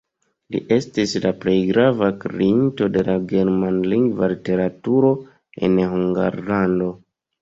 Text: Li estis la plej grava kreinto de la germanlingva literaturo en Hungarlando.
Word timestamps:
Li 0.53 0.59
estis 0.75 1.11
la 1.25 1.31
plej 1.43 1.55
grava 1.71 2.07
kreinto 2.23 2.87
de 2.95 3.03
la 3.09 3.17
germanlingva 3.33 4.31
literaturo 4.33 5.13
en 5.69 5.81
Hungarlando. 5.93 6.91